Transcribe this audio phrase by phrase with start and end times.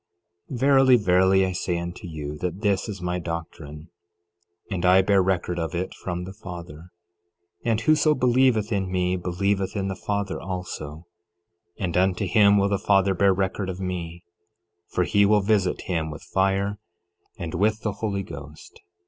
[0.49, 3.91] 11:35 Verily, verily, I say unto you, that this is my doctrine,
[4.71, 6.89] and I bear record of it from the Father;
[7.63, 11.05] and whoso believeth in me believeth in the Father also;
[11.77, 14.23] and unto him will the Father bear record of me,
[14.89, 16.79] for he will visit him with fire
[17.37, 18.81] and with the Holy Ghost.